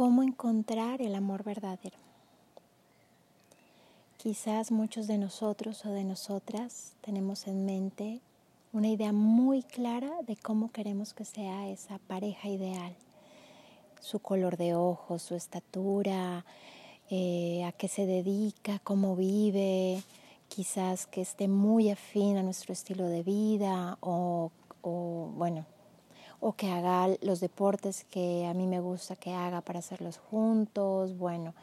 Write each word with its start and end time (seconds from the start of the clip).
cómo 0.00 0.22
encontrar 0.22 1.02
el 1.02 1.14
amor 1.14 1.44
verdadero. 1.44 1.98
Quizás 4.16 4.72
muchos 4.72 5.06
de 5.06 5.18
nosotros 5.18 5.84
o 5.84 5.90
de 5.90 6.04
nosotras 6.04 6.94
tenemos 7.02 7.46
en 7.46 7.66
mente 7.66 8.22
una 8.72 8.88
idea 8.88 9.12
muy 9.12 9.62
clara 9.62 10.10
de 10.26 10.36
cómo 10.36 10.72
queremos 10.72 11.12
que 11.12 11.26
sea 11.26 11.68
esa 11.68 11.98
pareja 11.98 12.48
ideal. 12.48 12.94
Su 14.00 14.20
color 14.20 14.56
de 14.56 14.74
ojos, 14.74 15.20
su 15.20 15.34
estatura, 15.34 16.46
eh, 17.10 17.62
a 17.66 17.72
qué 17.72 17.86
se 17.86 18.06
dedica, 18.06 18.78
cómo 18.78 19.16
vive, 19.16 20.02
quizás 20.48 21.06
que 21.06 21.20
esté 21.20 21.46
muy 21.46 21.90
afín 21.90 22.38
a 22.38 22.42
nuestro 22.42 22.72
estilo 22.72 23.04
de 23.04 23.22
vida 23.22 23.98
o, 24.00 24.50
o 24.80 25.30
bueno, 25.36 25.66
o 26.40 26.54
que 26.54 26.70
haga 26.70 27.08
los 27.20 27.40
deportes 27.40 28.04
que 28.10 28.46
a 28.46 28.54
mí 28.54 28.66
me 28.66 28.80
gusta 28.80 29.16
que 29.16 29.32
haga 29.32 29.60
para 29.60 29.78
hacerlos 29.80 30.18
juntos. 30.18 31.16
Bueno, 31.16 31.54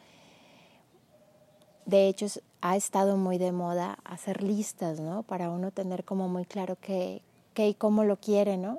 de 1.84 2.08
hecho 2.08 2.26
ha 2.60 2.76
estado 2.76 3.16
muy 3.16 3.38
de 3.38 3.50
moda 3.50 3.98
hacer 4.04 4.42
listas, 4.42 5.00
¿no? 5.00 5.22
Para 5.24 5.50
uno 5.50 5.70
tener 5.70 6.04
como 6.04 6.28
muy 6.28 6.44
claro 6.44 6.76
qué, 6.80 7.22
y 7.56 7.74
cómo 7.74 8.04
lo 8.04 8.16
quiere, 8.16 8.56
¿no? 8.56 8.78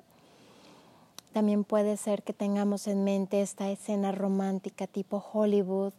También 1.33 1.65
puede 1.65 1.97
ser 1.97 2.23
que 2.23 2.33
tengamos 2.33 2.87
en 2.87 3.03
mente 3.03 3.41
esta 3.41 3.69
escena 3.69 4.13
romántica 4.13 4.87
tipo 4.87 5.23
Hollywood, 5.33 5.93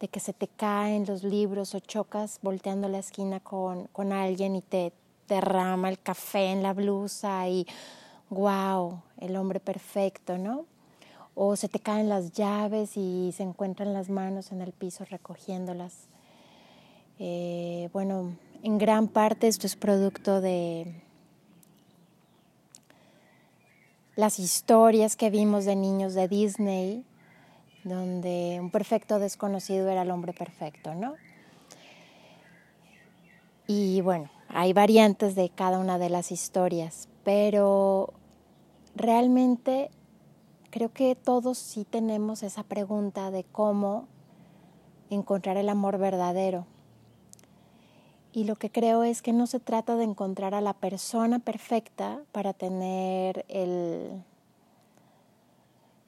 de 0.00 0.08
que 0.08 0.18
se 0.18 0.32
te 0.32 0.48
caen 0.48 1.04
los 1.06 1.22
libros 1.22 1.74
o 1.74 1.80
chocas 1.80 2.38
volteando 2.42 2.88
la 2.88 2.98
esquina 2.98 3.38
con, 3.38 3.86
con 3.88 4.12
alguien 4.12 4.56
y 4.56 4.62
te 4.62 4.92
derrama 5.28 5.90
el 5.90 6.00
café 6.00 6.50
en 6.50 6.62
la 6.62 6.72
blusa 6.72 7.48
y 7.48 7.66
wow, 8.32 9.02
el 9.18 9.36
hombre 9.36 9.60
perfecto, 9.60 10.38
¿no? 10.38 10.64
O 11.34 11.54
se 11.56 11.68
te 11.68 11.78
caen 11.78 12.08
las 12.08 12.32
llaves 12.32 12.96
y 12.96 13.30
se 13.32 13.42
encuentran 13.42 13.92
las 13.92 14.08
manos 14.08 14.52
en 14.52 14.62
el 14.62 14.72
piso 14.72 15.04
recogiéndolas. 15.04 16.08
Eh, 17.18 17.90
bueno, 17.92 18.36
en 18.62 18.78
gran 18.78 19.08
parte 19.08 19.48
esto 19.48 19.66
es 19.66 19.76
producto 19.76 20.40
de 20.40 21.02
las 24.16 24.38
historias 24.38 25.16
que 25.16 25.30
vimos 25.30 25.64
de 25.64 25.76
niños 25.76 26.14
de 26.14 26.28
Disney, 26.28 27.04
donde 27.84 28.58
un 28.60 28.70
perfecto 28.70 29.18
desconocido 29.18 29.90
era 29.90 30.02
el 30.02 30.10
hombre 30.10 30.32
perfecto, 30.32 30.94
¿no? 30.94 31.14
Y 33.66 34.00
bueno, 34.00 34.30
hay 34.48 34.72
variantes 34.72 35.34
de 35.34 35.50
cada 35.50 35.78
una 35.78 35.98
de 35.98 36.10
las 36.10 36.32
historias, 36.32 37.08
pero 37.24 38.12
realmente 38.94 39.90
creo 40.70 40.92
que 40.92 41.14
todos 41.14 41.58
sí 41.58 41.84
tenemos 41.84 42.42
esa 42.42 42.62
pregunta 42.62 43.30
de 43.30 43.44
cómo 43.44 44.08
encontrar 45.10 45.56
el 45.56 45.68
amor 45.68 45.98
verdadero. 45.98 46.66
Y 48.32 48.44
lo 48.44 48.56
que 48.56 48.70
creo 48.70 49.04
es 49.04 49.20
que 49.20 49.34
no 49.34 49.46
se 49.46 49.60
trata 49.60 49.96
de 49.96 50.04
encontrar 50.04 50.54
a 50.54 50.62
la 50.62 50.72
persona 50.72 51.38
perfecta 51.38 52.22
para 52.32 52.54
tener 52.54 53.44
el 53.48 54.22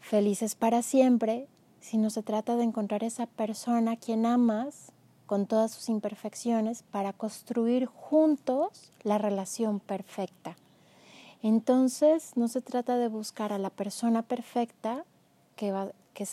felices 0.01 0.55
para 0.55 0.83
siempre, 0.83 1.49
sino 1.81 2.09
se 2.09 2.23
trata 2.23 2.57
de 2.57 2.65
encontrar 2.65 3.05
esa 3.05 3.27
persona 3.27 3.93
a 3.93 3.97
quien 3.97 4.25
amas 4.25 4.93
con 5.27 5.47
todas 5.47 5.71
sus 5.73 5.89
imperfecciones 5.89 6.83
para 6.83 7.13
construir 7.13 7.87
juntos 7.87 8.93
la 9.03 9.19
relación 9.19 9.81
perfecta. 9.81 10.57
Entonces, 11.45 12.33
no 12.37 12.49
se 12.49 12.63
trata 12.63 12.97
de 12.97 13.09
buscar 13.09 13.53
a 13.53 13.59
la 13.59 13.69
persona 13.69 14.23
perfecta 14.23 15.05
que, 15.57 15.73
va, 15.73 15.91
que 16.15 16.27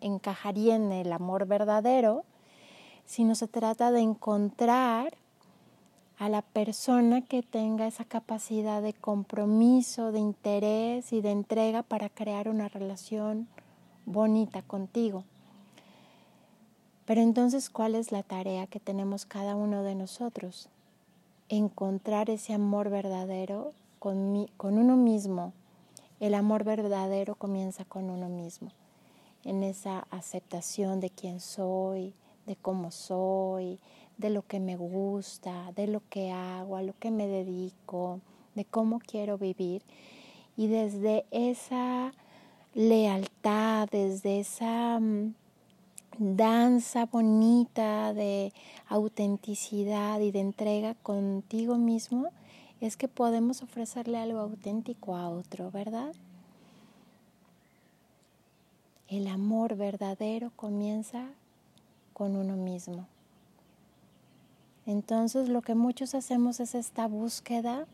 encajaría 0.00 0.76
en 0.76 0.92
el 0.92 1.12
amor 1.12 1.46
verdadero, 1.46 2.22
sino 3.04 3.34
se 3.34 3.48
trata 3.48 3.90
de 3.90 4.02
encontrar 4.02 5.14
a 6.16 6.28
la 6.28 6.42
persona 6.42 7.22
que 7.22 7.42
tenga 7.42 7.88
esa 7.88 8.04
capacidad 8.04 8.80
de 8.82 8.92
compromiso, 8.92 10.12
de 10.12 10.20
interés 10.20 11.12
y 11.12 11.22
de 11.22 11.32
entrega 11.32 11.82
para 11.82 12.08
crear 12.08 12.48
una 12.48 12.68
relación 12.68 13.48
bonita 14.06 14.62
contigo. 14.62 15.24
Pero 17.04 17.20
entonces, 17.20 17.68
¿cuál 17.68 17.96
es 17.96 18.12
la 18.12 18.22
tarea 18.22 18.68
que 18.68 18.78
tenemos 18.78 19.26
cada 19.26 19.56
uno 19.56 19.82
de 19.82 19.96
nosotros? 19.96 20.68
Encontrar 21.48 22.30
ese 22.30 22.54
amor 22.54 22.90
verdadero 22.90 23.72
con, 24.02 24.48
uno 24.78 24.96
mismo. 24.96 25.52
El 26.18 26.34
amor 26.34 26.64
verdadero 26.64 27.36
comienza 27.36 27.84
con 27.84 28.10
uno 28.10 28.28
mismo, 28.28 28.70
en 29.44 29.62
esa 29.62 30.08
aceptación 30.10 30.98
de 30.98 31.10
quién 31.10 31.38
soy, 31.38 32.12
de 32.44 32.56
cómo 32.56 32.90
soy, 32.90 33.78
de 34.18 34.30
lo 34.30 34.42
que 34.42 34.58
me 34.58 34.76
gusta, 34.76 35.70
de 35.76 35.86
lo 35.86 36.02
que 36.10 36.32
hago, 36.32 36.76
a 36.76 36.82
lo 36.82 36.98
que 36.98 37.12
me 37.12 37.28
dedico, 37.28 38.18
de 38.56 38.64
cómo 38.64 38.98
quiero 38.98 39.38
vivir. 39.38 39.82
Y 40.56 40.66
desde 40.66 41.24
esa 41.30 42.12
lealtad, 42.74 43.88
desde 43.88 44.40
esa 44.40 44.98
mm, 44.98 45.32
danza 46.18 47.06
bonita 47.06 48.12
de 48.14 48.52
autenticidad 48.88 50.18
y 50.18 50.32
de 50.32 50.40
entrega 50.40 50.94
contigo 50.94 51.76
mismo, 51.76 52.30
es 52.82 52.96
que 52.96 53.06
podemos 53.06 53.62
ofrecerle 53.62 54.18
algo 54.18 54.40
auténtico 54.40 55.14
a 55.14 55.30
otro, 55.30 55.70
¿verdad? 55.70 56.12
El 59.06 59.28
amor 59.28 59.76
verdadero 59.76 60.50
comienza 60.56 61.28
con 62.12 62.34
uno 62.34 62.56
mismo. 62.56 63.06
Entonces 64.84 65.48
lo 65.48 65.62
que 65.62 65.76
muchos 65.76 66.16
hacemos 66.16 66.58
es 66.58 66.74
esta 66.74 67.06
búsqueda 67.06 67.86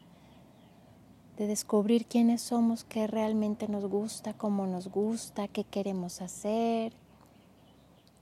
de 1.37 1.47
descubrir 1.47 2.07
quiénes 2.07 2.41
somos, 2.41 2.85
qué 2.85 3.07
realmente 3.07 3.69
nos 3.69 3.85
gusta, 3.85 4.33
cómo 4.33 4.67
nos 4.67 4.89
gusta, 4.89 5.49
qué 5.49 5.65
queremos 5.65 6.23
hacer. 6.23 6.95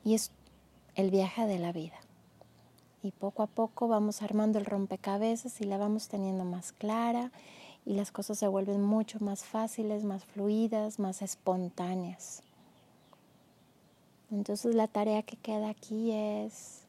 Y 0.04 0.14
es 0.14 0.32
el 0.96 1.12
viaje 1.12 1.46
de 1.46 1.60
la 1.60 1.70
vida 1.70 2.05
y 3.06 3.12
poco 3.12 3.42
a 3.44 3.46
poco 3.46 3.86
vamos 3.86 4.20
armando 4.22 4.58
el 4.58 4.66
rompecabezas 4.66 5.60
y 5.60 5.64
la 5.64 5.78
vamos 5.78 6.08
teniendo 6.08 6.44
más 6.44 6.72
clara 6.72 7.30
y 7.84 7.94
las 7.94 8.10
cosas 8.10 8.38
se 8.38 8.48
vuelven 8.48 8.82
mucho 8.82 9.20
más 9.20 9.44
fáciles, 9.44 10.02
más 10.02 10.24
fluidas, 10.24 10.98
más 10.98 11.22
espontáneas. 11.22 12.42
Entonces 14.32 14.74
la 14.74 14.88
tarea 14.88 15.22
que 15.22 15.36
queda 15.36 15.70
aquí 15.70 16.10
es, 16.10 16.82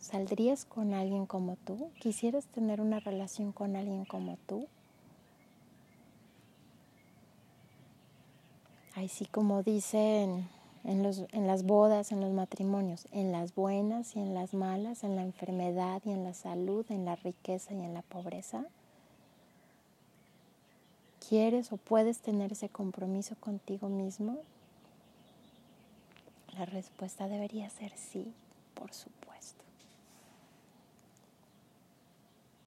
¿saldrías 0.00 0.64
con 0.64 0.94
alguien 0.94 1.26
como 1.26 1.56
tú? 1.56 1.90
¿Quisieras 2.00 2.46
tener 2.46 2.80
una 2.80 2.98
relación 2.98 3.52
con 3.52 3.76
alguien 3.76 4.06
como 4.06 4.38
tú? 4.46 4.66
Así 8.94 9.26
como 9.26 9.62
dicen 9.62 10.48
en, 10.86 11.02
los, 11.02 11.24
en 11.32 11.46
las 11.46 11.64
bodas, 11.64 12.12
en 12.12 12.20
los 12.20 12.32
matrimonios, 12.32 13.06
en 13.10 13.32
las 13.32 13.54
buenas 13.54 14.14
y 14.14 14.20
en 14.20 14.34
las 14.34 14.54
malas, 14.54 15.02
en 15.02 15.16
la 15.16 15.22
enfermedad 15.22 16.00
y 16.04 16.12
en 16.12 16.24
la 16.24 16.32
salud, 16.32 16.86
en 16.90 17.04
la 17.04 17.16
riqueza 17.16 17.74
y 17.74 17.80
en 17.80 17.92
la 17.92 18.02
pobreza? 18.02 18.64
¿Quieres 21.28 21.72
o 21.72 21.76
puedes 21.76 22.20
tener 22.20 22.52
ese 22.52 22.68
compromiso 22.68 23.34
contigo 23.40 23.88
mismo? 23.88 24.38
La 26.56 26.64
respuesta 26.66 27.28
debería 27.28 27.68
ser 27.68 27.92
sí, 27.96 28.32
por 28.74 28.92
supuesto. 28.92 29.35